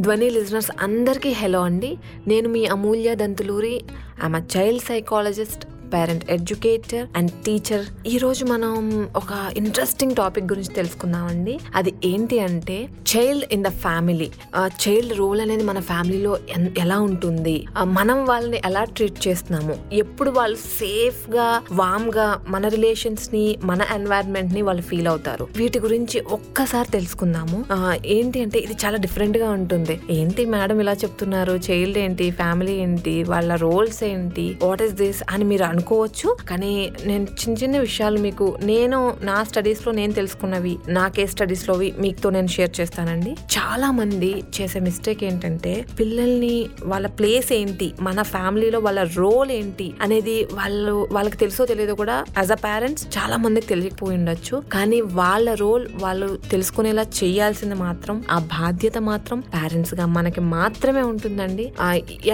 [0.00, 1.98] ధ్వని లిజనర్స్ అందరికీ హలో అండి.
[2.26, 3.84] నేను మీ Amulya Dantuluri.
[4.24, 5.64] I'm a child psychologist
[5.96, 11.58] parent educator and teacher ఈరోజు మనం ఒక ఇంట్రెస్టింగ్ టాపిక్ గురించి తెలుసుకుందామండి.
[11.74, 14.30] అది ఏంటి అంటే child in the family
[14.66, 17.66] child role అనేది మన ఫ్యామిలీలో ఎన్- ఎలా ఉంటుంది?
[17.82, 19.76] మనం వాళ్ళని ఎలా ట్రీట్ చేస్తున్నాము?
[19.92, 25.48] ఎప్పుడు వాళ్ళు సేఫ్గా వామ్గా మన రిలేషన్స్ని మన ఎన్వైరన్మెంట్ని వాళ్ళు ఫీల్ అవుతారు?
[25.56, 27.64] వీటి గురించి ఒక్కసారి తెలుసుకుందాము.
[28.06, 30.00] ఏంటి అంటే ఇది చాలా డిఫరెంట్గా ఉంటుంది.
[30.10, 31.60] ఏంటి మేడం ఇలా చెప్తున్నారు?
[31.70, 32.30] చైల్డ్ ఏంటి?
[32.30, 33.22] ఫ్యామిలీ ఏంటి?
[33.22, 34.58] వాళ్ళ రోల్స్ ఏంటి?
[34.62, 36.70] వాట్ ఈస్ దిస్ అని మీరు అనుకోవచ్చు కానీ
[37.08, 42.28] నేను చిన్న చిన్న విషయాలు మీకు నేను నా స్టడీస్లో నేను తెలుసుకున్నవి నాకే కేస్ స్టడీస్ లోవి మీతో
[42.36, 43.32] నేను షేర్ చేస్తానండి.
[43.56, 50.36] చాలా మంది చేసే మిస్టేక్ ఏంటంటే పిల్లల్ని వాళ్ళ ప్లేస్ ఏంటి మన ఫ్యామిలీలో వాళ్ళ రోల్ ఏంటి అనేది
[50.52, 54.56] వాళ్ళు వాళ్ళకి తెలుసో తెలియదో కూడా యాజ్ అ పేరెంట్స్ చాలా మందికి తెలియకపోయి ఉండొచ్చు.
[54.74, 61.68] కానీ వాళ్ళ రోల్ వాళ్ళు తెలుసుకునేలా చేయాల్సింది మాత్రం ఆ బాధ్యత మాత్రం పేరెంట్స్గా మనకి మాత్రమే ఉంటుందండి.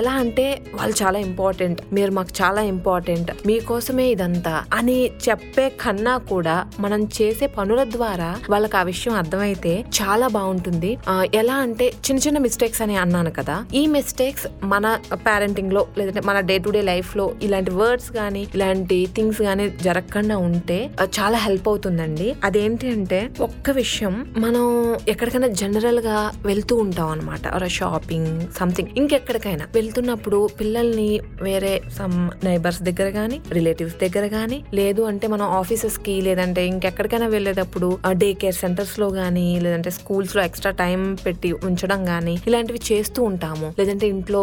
[0.00, 6.56] ఎలా అంటే వాళ్ళు చాలా ఇంపార్టెంట్ మీరు మాకు చాలా ఇంపార్టెంట్ మీకోసమే ఇదంతా అని చెప్పే కన్నా కూడా
[6.80, 10.98] మనం చేసే పనుల ద్వారా వాళ్ళకి ఆ విషయం అర్థమైతే చాలా బాగుంటుంది.
[11.34, 13.56] ఎలా అంటే చిన్న చిన్న మిస్టేక్స్ అని అన్నాను కదా.
[13.74, 19.42] ఈ మిస్టేక్స్ మన పేరెంటింగ్లో లేదంటే మన డే టు డే లైఫ్లో ఇలాంటి వర్డ్స్ కానీ ఇలాంటి థింగ్స్
[19.42, 20.78] కానీ జరగకుండా ఉంటే
[21.20, 22.34] చాలా హెల్ప్ అవుతుందండి.
[22.44, 24.64] అదేంటి అంటే ఒక్క విషయం మనం
[25.08, 29.64] ఎక్కడికైనా జనరల్గా వెళ్తూ ఉంటాం అనమాట షాపింగ్ సంథింగ్ ఇంకెక్కడికైనా.
[29.74, 36.66] వెళ్తున్నప్పుడు పిల్లల్ని వేరే సమ్ నైబర్స్ దగ్గర కానీ రిలేటివ్స్ దగ్గర కానీ లేదు అంటే మనం ఆఫీసెస్కి లేదంటే
[36.66, 43.20] ఇంకెక్కడికైనా వెళ్ళేటప్పుడు డే కేర్ సెంటర్స్లో గానీ లేదంటే స్కూల్స్లో ఎక్స్ట్రా టైం పెట్టి ఉంచడం గానీ ఇలాంటివి చేస్తూ
[43.22, 43.74] ఉంటాము.
[43.78, 44.42] లేదంటే ఇంట్లో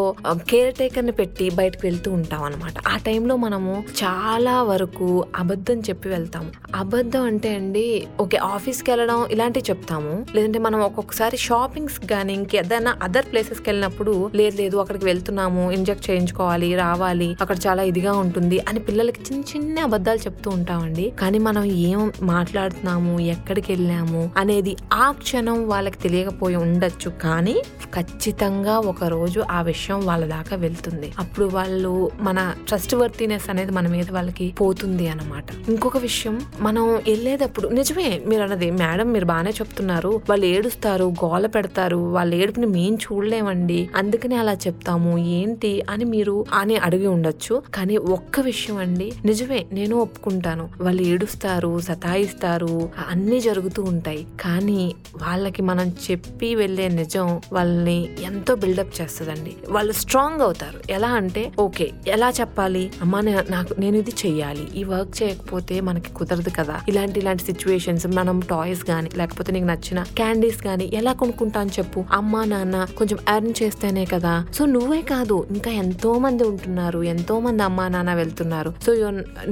[0.50, 6.50] కేర్ టేకర్ని పెట్టి బయటకు వెళ్తూ ఉంటాం అనమాట ఆ టైంలో మనము చాలా వరకు అబద్ధం చెప్పి వెళ్తాము.
[6.76, 7.86] అబద్ధం అంటే అండి
[8.20, 10.14] ఓకే ఆఫీస్కి వెళ్ళడం ఇలాంటివి చెప్తాము.
[10.36, 16.70] లేదంటే మనం ఒక్కొక్కసారి షాపింగ్స్ కానీ ఇంకేదైనా అదర్ ప్లేసెస్కి వెళ్ళినప్పుడు లేదు లేదు అక్కడికి వెళ్తున్నాము ఇంజెక్ట్ చేయించుకోవాలి
[16.76, 21.14] రావాలి అక్కడ చాలా ఇదిగా ఉంటుంది అని పిల్లలకి చిన్న చిన్న అబద్ధాలు చెప్తూ ఉంటామండి.
[21.20, 27.10] కానీ మనం ఏం మాట్లాడుతున్నాము ఎక్కడికి వెళ్ళాము అనేది ఆ క్షణం వాళ్ళకి తెలియకపోయి ఉండొచ్చు.
[27.10, 27.62] కానీ
[27.94, 31.14] ఖచ్చితంగా ఒక రోజు ఆ విషయం వాళ్ళ దాకా వెళ్తుంది.
[31.20, 35.46] అప్పుడు వాళ్ళు మన ట్రస్ట్ వర్తీనెస్ అనేది మన మీద వాళ్ళకి పోతుంది అన్నమాట.
[35.70, 40.22] ఇంకొక విషయం మనం వెళ్ళేటప్పుడు నిజమే మీరు అన్నది మేడం మీరు బాగానే చెప్తున్నారు.
[40.30, 41.98] వాళ్ళు ఏడుస్తారు గోల పెడతారు.
[41.98, 43.90] వాళ్ళ ఏడుపుని మేం చూడలేమండి.
[43.96, 45.18] అందుకనే అలా చెప్తాము.
[45.18, 45.84] ఏంటి?
[45.90, 47.64] అని మీరు అని అడిగి ఉండొచ్చు.
[47.74, 49.14] కానీ ఒక్క విషయం విషయం అండి.
[49.26, 50.70] నిజమే నేను ఒప్పుకుంటాను.
[50.82, 54.28] వాళ్ళు ఏడుస్తారు సతాయిస్తారు అన్ని జరుగుతూ ఉంటాయి.
[54.42, 59.56] కానీ వాళ్ళకి మనం చెప్పి వెళ్ళే నిజం వాళ్ళని ఎంతో బిల్డప్ చేస్తుందండి.
[59.70, 60.80] వాళ్ళు స్ట్రాంగ్ అవుతారు.
[60.90, 62.92] ఎలా అంటే ఓకే ఎలా చెప్పాలి?
[63.02, 64.68] అమ్మా నాకు నేను ఇది చెయ్యాలి.
[64.76, 66.82] ఈ వర్క్ చేయకపోతే మనకి కుదరదు కదా.
[66.88, 72.04] ఇలాంటి ఇలాంటి సిచ్యువేషన్స్ మనం టాయ్స్ కానీ లేకపోతే నీకు నచ్చిన క్యాండీస్ కానీ ఎలా కొనుక్కుంటాను చెప్పు.
[72.12, 74.46] అమ్మా నాన్న కొంచెం ఎర్న్ చేస్తేనే కదా.
[74.54, 75.48] సో నువ్వే కాదు.
[75.52, 77.04] ఇంకా ఎంతో మంది ఉంటున్నారు.
[77.04, 78.49] ఎంతో మంది అమ్మా నాన్న వెళ్తున్నారు.
[78.86, 78.92] సో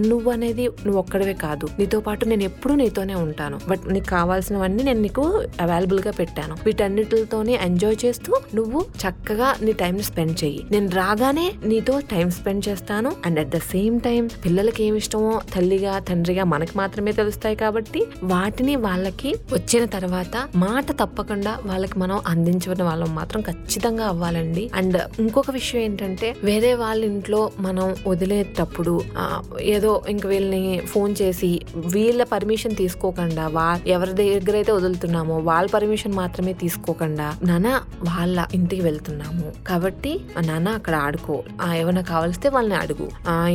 [0.09, 1.67] నువ్వు అనేది నువ్వు ఒక్కడవే కాదు.
[1.79, 3.59] నీతో పాటు నేను ఎప్పుడూ నీతోనే ఉంటాను.
[3.69, 5.23] బట్ నీకు కావాల్సినవన్నీ నేను నీకు
[5.61, 6.55] అవైలబుల్గా పెట్టాను.
[6.65, 10.61] వీటన్నిటితోనే ఎంజాయ్ చేస్తూ నువ్వు చక్కగా నీ టైం స్పెండ్ చెయ్యి.
[10.71, 13.11] నేను రాగానే నీతో టైం స్పెండ్ చేస్తాను.
[13.25, 18.75] And at the same time పిల్లలకి ఏమి ఇష్టమో తల్లిగా తండ్రిగా మనకు మాత్రమే తెలుస్తాయి కాబట్టి వాటిని
[18.75, 24.63] వాళ్ళకి వచ్చిన తర్వాత మాట తప్పకుండా వాళ్ళకి మనం అందించిన వాళ్ళం మాత్రం ఖచ్చితంగా అవ్వాలండి.
[24.75, 31.51] అండ్ ఇంకొక విషయం ఏంటంటే వేరే వాళ్ళ ఇంట్లో మనం వదిలేటప్పుడు చేసినప్పుడు ఏదో ఇంక వీళ్ళని ఫోన్ చేసి
[31.95, 37.69] వీళ్ళ పర్మిషన్ తీసుకోకుండా వా ఎవరి దగ్గర అయితే వదులుతున్నామో వాళ్ళ పర్మిషన్ మాత్రమే తీసుకోకుండా నాన్న
[38.09, 39.47] వాళ్ళ ఇంటికి వెళ్తున్నాము.
[39.69, 40.11] కాబట్టి
[40.49, 41.37] నాన్న అక్కడ ఆడుకో.
[41.79, 43.07] ఏమైనా కావాల్స్తే వాళ్ళని అడుగు.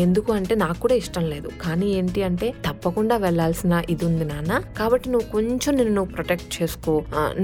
[0.07, 1.49] ఎందుకు అంటే నాకు కూడా ఇష్టం లేదు.
[1.65, 6.95] కానీ ఏంటి అంటే తప్పకుండా వెళ్ళాల్సిన ఇది ఉంది నాన్న కాబట్టి నువ్వు కొంచెం నిన్ను నువ్వు ప్రొటెక్ట్ చేసుకో.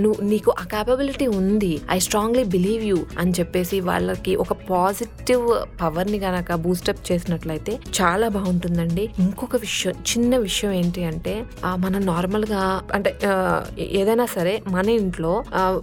[0.02, 1.72] నువ్వు నీకు ఆ కేపబిలిటీ ఉంది.
[1.96, 5.46] ఐ స్ట్రాంగ్లీ బిలీవ్ యూ అని చెప్పేసి వాళ్ళకి ఒక పాజిటివ్
[5.82, 9.04] పవర్ని కనుక బూస్టప్ చేసినట్లయితే చాలా బాగుంటుందండి.
[9.24, 11.34] ఇంకొక విషయం చిన్న విషయం ఏంటి అంటే
[11.64, 12.62] మన మనం నార్మల్గా
[12.96, 13.10] అంటే
[14.00, 15.32] ఏదైనా సరే మన ఇంట్లో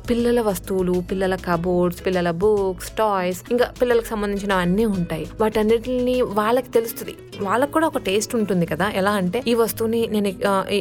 [0.10, 5.25] పిల్లల వస్తువులు పిల్లల కబోర్డ్స్ పిల్లల బుక్స్ టాయ్స్ ఇంకా పిల్లలకు సంబంధించిన అన్నీ ఉంటాయి.
[5.42, 7.16] వాటన్నిటిని వాళ్ళకి తెలుస్తుంది.
[7.48, 8.86] వాళ్ళకు కూడా ఒక టేస్ట్ ఉంటుంది కదా.
[9.02, 10.30] ఎలా అంటే ఈ వస్తువుని నేను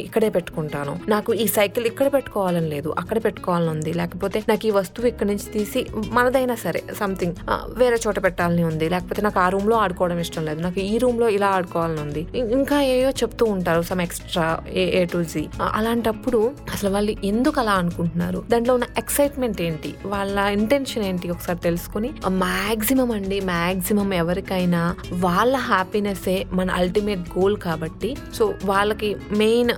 [0.01, 0.93] ఇక్కడే పెట్టుకుంటాను.
[1.15, 3.93] నాకు ఈ సైకిల్ ఇక్కడ పెట్టుకోవాలని లేదు అక్కడ పెట్టుకోవాలని ఉంది.
[4.01, 5.83] లేకపోతే నాకు ఈ వస్తువు ఇక్కడ నుంచి తీసి
[6.17, 7.35] మనదైనా సరే సంథింగ్
[7.81, 8.85] వేరే వేరే చోట పెట్టాలని ఉంది.
[8.89, 10.59] లేకపోతే నాకు ఆ రూమ్లో ఆడుకోవడం ఇష్టం లేదు.
[10.65, 12.21] నాకు ఈ రూమ్లో ఇలా ఆడుకోవాలని ఉంది
[12.57, 14.47] ఇంకా ఏయో చెప్తూ ఉంటారు some extra
[14.81, 15.43] A A to Z
[15.77, 16.39] అలాంటప్పుడు
[16.73, 18.39] అసలు వాళ్ళు ఎందుకు అలా అనుకుంటున్నారు?
[18.51, 19.91] దాంట్లో ఉన్న ఎక్సైట్మెంట్ ఏంటి?
[20.05, 21.27] వాళ్ళ ఇంటెన్షన్ ఏంటి?
[21.35, 22.09] ఒకసారి తెలుసుకుని
[22.43, 24.81] మాక్సిమం అండి మాక్సిమం ఎవరికైనా
[25.25, 29.71] వాళ్ళ హ్యాపీనెస్సే మన అల్టిమేట్ గోల్ కాబట్టి సో వాళ్ళకి మెయిన్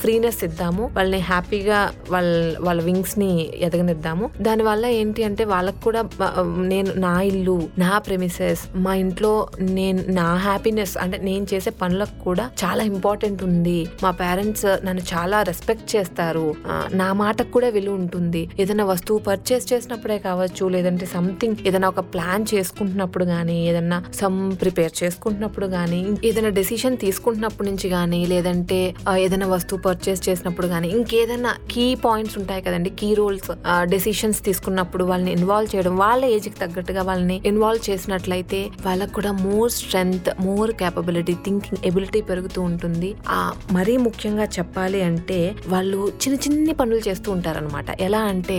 [0.00, 1.80] ఫ్రీనెస్ ఇద్దాము వాళ్ళని హ్యాపీగా
[2.10, 2.30] వాళ్ళ
[2.60, 3.30] వాళ్ళ వింగ్స్ని
[3.66, 4.24] ఎదగనిద్దాము.
[4.40, 6.00] దాని వల్ల ఏంటి అంటే వాళ్ళకి కూడా
[6.72, 9.32] నేను నా ఇల్లు నా ప్రెమిసెస్ మా ఇంట్లో
[9.76, 13.78] నేను నా హ్యాపీనెస్ అంటే నేను చేసే పనులకు కూడా చాలా ఇంపార్టెంట్ ఉంది.
[14.04, 16.46] మా పేరెంట్స్ నన్ను చాలా రెస్పెక్ట్ చేస్తారు.
[17.00, 18.42] నా మాటకు కూడా విలువ ఉంటుంది.
[18.62, 24.92] ఏదైనా వస్తువు పర్చేస్ చేసినప్పుడే కావచ్చు లేదంటే సంథింగ్ ఏదైనా ఒక ప్లాన్ చేసుకుంటున్నప్పుడు కానీ ఏదైనా సమ్ ప్రిపేర్
[25.02, 26.00] చేసుకుంటున్నప్పుడు కానీ
[26.30, 28.80] ఏదైనా డెసిషన్ తీసుకుంటున్నప్పటి నుంచి కానీ లేదంటే
[29.24, 32.90] ఏదైనా వస్తువు పర్చేస్ చేసినప్పుడు కానీ ఇంకేదైనా కీ పాయింట్స్ ఉంటాయి కదండి.
[33.00, 33.50] కీ రోల్స్
[33.94, 40.30] డెసిషన్స్ తీసుకున్నప్పుడు వాళ్ళని ఇన్వాల్వ్ చేయడం వాళ్ళ ఏజ్కి తగ్గట్టుగా వాళ్ళని ఇన్వాల్వ్ చేసినట్లయితే వాళ్ళకు కూడా more strength
[40.40, 43.10] more capability thinking ability పెరుగుతూ ఉంటుంది.
[43.28, 43.38] ఆ
[43.72, 45.38] మరీ ముఖ్యంగా చెప్పాలి అంటే
[45.68, 48.58] వాళ్ళు చిన్న చిన్ని పనులు చేస్తూ ఉంటారనమాట ఎలా అంటే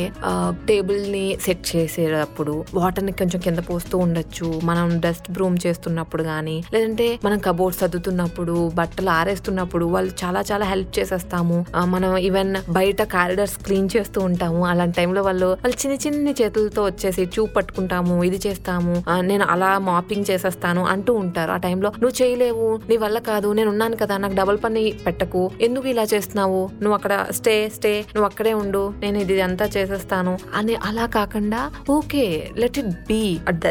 [0.70, 4.48] టేబుల్ని సెట్ చేసేటప్పుడు వాటర్ని కొంచెం కింద పోస్తూ ఉండొచ్చు.
[4.64, 10.92] మనం డస్ట్ బ్రూమ్ చేస్తున్నప్పుడు కానీ లేదంటే మనం కబోర్డ్ సర్దుతున్నప్పుడు బట్టలు ఆరేస్తున్నప్పుడు వాళ్ళు చాలా చాలా హెల్ప్
[11.00, 11.58] చేసేస్తాము.
[11.94, 14.62] మనం ఈవెన్ బయట కారిడర్స్ క్లీన్ చేస్తూ ఉంటాము.
[14.72, 18.94] అలాంటి టైంలో వాళ్ళు వాళ్ళు చిన్న చిన్ని చేతులతో వచ్చేసి చూపు పట్టుకుంటాము ఇది చేస్తాము.
[19.30, 21.52] నేను అలా మాపింగ్ చేసేస్తాను అంటూ ఉంటారు.
[21.52, 25.44] ఆ టైంలో నువ్వు చేయలేవు నీ వల్ల కాదు నేను ఉన్నాను కదా నాకు డబల్ పని పెట్టకు.
[25.62, 26.62] ఎందుకు ఇలా చేస్తున్నావు?
[26.82, 30.34] నువ్వు అక్కడ స్టే స్టే నువ్వు అక్కడే ఉండు నేను ఇది అంతా చేసేస్తాను.
[30.56, 32.24] అని అలా కాకుండా ఓకే
[32.58, 33.22] లెట్ ఇట్ బీ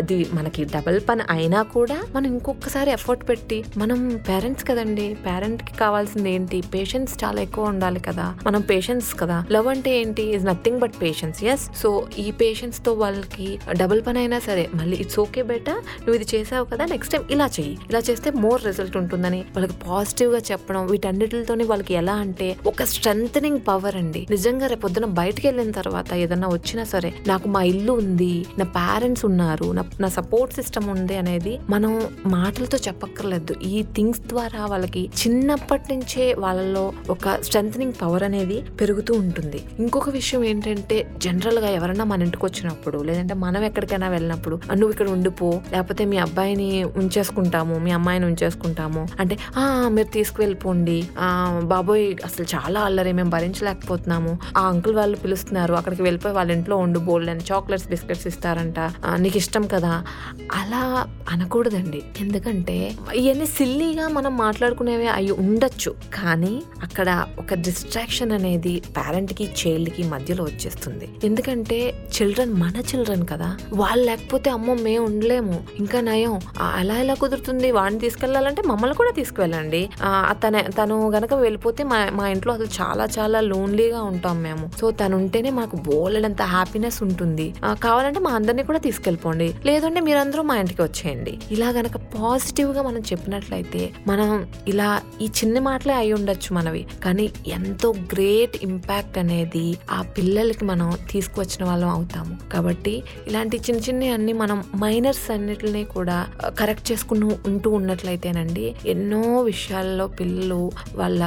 [0.01, 3.99] అది మనకి డబల్ పని అయినా కూడా మనం ఇంకొకసారి ఎఫర్ట్ పెట్టి మనం
[4.29, 6.59] పేరెంట్స్ కదండి పేరెంట్కి కావాల్సింది ఏంటి?
[6.75, 8.27] పేషెన్స్ చాలా ఎక్కువ ఉండాలి కదా.
[8.47, 9.39] మనం పేషెన్స్ కదా.
[9.53, 10.25] లవ్ అంటే ఏంటి?
[10.37, 13.49] Is nothing but patience yes so ఈ పేషెన్స్తో వాళ్ళకి
[13.81, 17.47] డబుల్ పని అయినా సరే మళ్ళీ ఇట్స్ ఓకే బెటర్ నువ్వు ఇది చేసావు కదా నెక్స్ట్ టైం ఇలా
[17.59, 17.75] చెయ్యి.
[17.91, 23.97] ఇలా చేస్తే మోర్ రిజల్ట్ ఉంటుందని వాళ్ళకి పాజిటివ్గా చెప్పడం వీటన్నిటితోనే వాళ్ళకి ఎలా అంటే ఒక స్ట్రెంగ్ పవర్
[23.97, 24.27] అండి.
[24.31, 29.73] నిజంగా రేపు బయటకు వెళ్ళిన తర్వాత ఏదన్నా వచ్చినా సరే నాకు మా ఇల్లు ఉంది నా పేరెంట్స్ ఉన్నారు
[29.73, 33.55] నా నా సపోర్ట్ సిస్టమ్ ఉంది అనేది మనం మాటలతో చెప్పక్కర్లేదు.
[33.63, 39.59] ఈ థింగ్స్ ద్వారా వాళ్ళకి చిన్నప్పటి నుంచే వాళ్ళలో ఒక స్ట్రెంగ్ పవర్ అనేది పెరుగుతూ ఉంటుంది.
[39.79, 45.61] ఇంకొక విషయం ఏంటంటే జనరల్గా ఎవరైనా మన ఇంటికి వచ్చినప్పుడు లేదంటే మనం ఎక్కడికైనా వెళ్ళినప్పుడు నువ్వు ఇక్కడ ఉండిపో
[45.73, 51.09] లేకపోతే మీ అబ్బాయిని ఉంచేసుకుంటాము మీ అమ్మాయిని ఉంచేసుకుంటాము అంటే ఆ మీరు తీసుకువెళ్ళిపోండి.
[51.19, 54.39] ఆ బాబోయ్ అసలు చాలా అల్లరి మేము భరించలేకపోతున్నాము.
[54.57, 58.79] ఆ అంకుల్ వాళ్ళు పిలుస్తున్నారు అక్కడికి వెళ్ళిపోయి వాళ్ళ ఇంట్లో ఉండు బోల్డ్ అని చాక్లెట్స్ బిస్కెట్స్ ఇస్తారంట.
[59.17, 60.05] నీకు ఇష్టం కదా?
[60.53, 62.03] అలా అనకూడదండి.
[62.21, 65.95] ఎందుకంటే ఇవన్నీ సిల్లీగా మనం మాట్లాడుకునేవి అవి ఉండొచ్చు.
[66.15, 71.09] కానీ అక్కడ ఒక డిస్ట్రాక్షన్ అనేది పేరెంట్కి కి మధ్యలో వచ్చేస్తుంది.
[71.25, 73.57] ఎందుకంటే చిల్డ్రన్ మన చిల్డ్రన్ కదా.
[73.73, 75.65] వాళ్ళు లేకపోతే అమ్మో మేము ఉండలేము.
[75.79, 76.41] ఇంకా నయం.
[76.61, 77.64] అలా ఎలా కుదురుతుంది?
[77.73, 79.83] వాడిని తీసుకెళ్ళాలంటే మమ్మల్ని కూడా తీసుకువెళ్ళండి.
[80.31, 84.71] తన తను గనక వెళ్ళిపోతే మా మా ఇంట్లో అసలు చాలా చాలా లోన్లీగా ఉంటాం మేము.
[84.81, 87.55] సో తను ఉంటేనే మాకు బోలెడంత హ్యాపీనెస్ ఉంటుంది.
[87.85, 89.49] కావాలంటే మా అందరినీ కూడా తీసుకెళ్ళిపోండి.
[89.67, 91.39] లేదంటే మీరందరూ మా ఇంటికి వచ్చేయండి.
[91.51, 96.87] ఇలా గనక పాజిటివ్గా మనం చెప్పినట్లయితే మనం ఇలా ఈ చిన్న మాటలే అయి ఉండొచ్చు మనవి.
[97.05, 102.35] కానీ ఎంతో గ్రేట్ ఇంపాక్ట్ అనేది ఆ పిల్లలకి మనం తీసుకువచ్చిన వాళ్ళం అవుతాము.
[102.53, 106.27] కాబట్టి ఇలాంటి చిన్న చిన్న అన్ని మనం మైనర్స్ అన్నిటిని కూడా
[106.61, 109.21] కరెక్ట్ చేసుకుని ఉంటూ ఉన్నట్లయితేనండి ఎన్నో
[109.51, 110.61] విషయాల్లో పిల్లలు
[110.95, 111.23] వాళ్ళ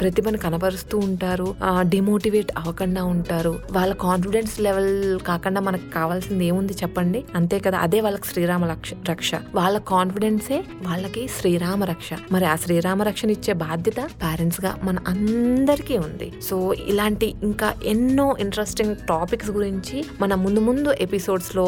[0.00, 1.48] ప్రతిభను కనబరుస్తూ ఉంటారు
[1.88, 3.52] డిమోటివేట్ అవ్వకుండా ఉంటారు.
[3.72, 7.20] వాళ్ళ కాన్ఫిడెన్స్ లెవెల్ కాకుండా మనకు కావాల్సింది ఏముంది చెప్పండి?
[7.34, 9.30] అంతే కదా అదే వాళ్ళకి శ్రీరామ రక్ష రక్ష.
[9.54, 12.10] వాళ్ళ కాన్ఫిడెన్సే వాళ్ళకి శ్రీరామ రక్ష.
[12.32, 16.28] మరి ఆ శ్రీరామ రక్షణ ఇచ్చే బాధ్యత పేరెంట్స్గా మన అందరికీ ఉంది.
[16.48, 16.56] సో
[16.86, 21.66] ఇలాంటి ఇంకా ఎన్నో ఇంట్రెస్టింగ్ టాపిక్స్ గురించి మన ముందు ముందు ఎపిసోడ్స్లో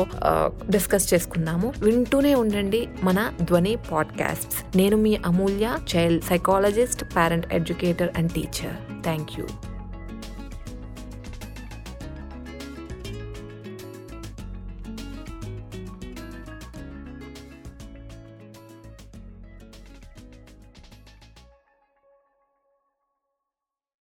[0.71, 1.69] డిస్కస్ చేసుకుందాము.
[1.79, 9.33] వింటూనే ఉండండి మన ధ్వని పాడ్కాస్ట్ నేను మీ Amulya child psychologist parent educator and teacher thank
[9.39, 9.47] you